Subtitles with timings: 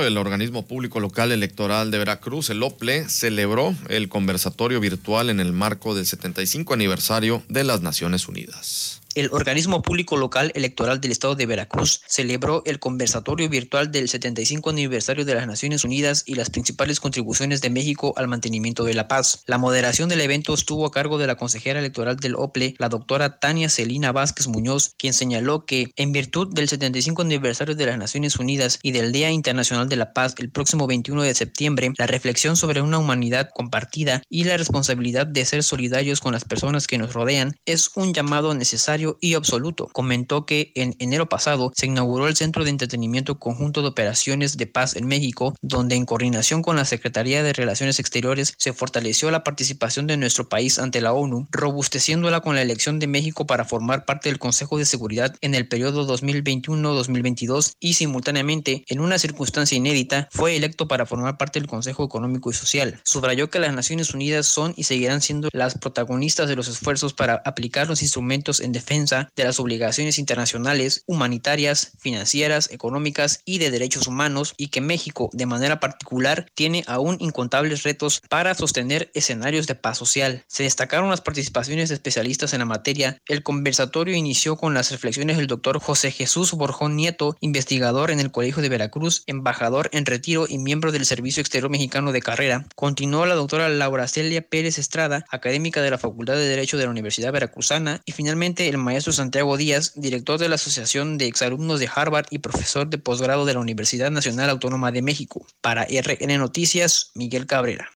[0.00, 5.52] El organismo público local electoral de Veracruz, el OPLE, celebró el conversatorio virtual en el
[5.52, 9.02] marco del 75 aniversario de las Naciones Unidas.
[9.14, 14.70] El organismo público local electoral del estado de Veracruz celebró el conversatorio virtual del 75
[14.70, 19.08] aniversario de las Naciones Unidas y las principales contribuciones de México al mantenimiento de la
[19.08, 19.42] paz.
[19.46, 23.38] La moderación del evento estuvo a cargo de la consejera electoral del OPLE, la doctora
[23.38, 28.36] Tania Celina Vázquez Muñoz, quien señaló que, en virtud del 75 aniversario de las Naciones
[28.36, 32.56] Unidas y del Día Internacional de la Paz el próximo 21 de septiembre, la reflexión
[32.56, 37.12] sobre una humanidad compartida y la responsabilidad de ser solidarios con las personas que nos
[37.12, 39.88] rodean es un llamado necesario y absoluto.
[39.92, 44.66] Comentó que en enero pasado se inauguró el Centro de Entretenimiento Conjunto de Operaciones de
[44.66, 49.44] Paz en México, donde en coordinación con la Secretaría de Relaciones Exteriores se fortaleció la
[49.44, 54.04] participación de nuestro país ante la ONU, robusteciéndola con la elección de México para formar
[54.04, 60.28] parte del Consejo de Seguridad en el periodo 2021-2022 y simultáneamente, en una circunstancia inédita,
[60.30, 63.00] fue electo para formar parte del Consejo Económico y Social.
[63.04, 67.42] Subrayó que las Naciones Unidas son y seguirán siendo las protagonistas de los esfuerzos para
[67.44, 74.52] aplicar los instrumentos en de las obligaciones internacionales, humanitarias, financieras, económicas y de derechos humanos
[74.58, 79.96] y que México, de manera particular, tiene aún incontables retos para sostener escenarios de paz
[79.96, 80.44] social.
[80.46, 83.16] Se destacaron las participaciones de especialistas en la materia.
[83.26, 88.30] El conversatorio inició con las reflexiones del doctor José Jesús Borjón Nieto, investigador en el
[88.30, 92.66] Colegio de Veracruz, embajador en retiro y miembro del Servicio Exterior Mexicano de Carrera.
[92.76, 96.90] Continuó la doctora Laura Celia Pérez Estrada, académica de la Facultad de Derecho de la
[96.90, 101.88] Universidad Veracruzana, y finalmente el maestro Santiago Díaz, director de la Asociación de Exalumnos de
[101.92, 105.46] Harvard y profesor de posgrado de la Universidad Nacional Autónoma de México.
[105.60, 107.90] Para RN Noticias, Miguel Cabrera.